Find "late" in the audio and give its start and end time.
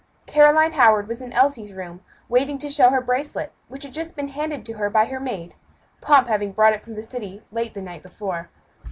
7.51-7.75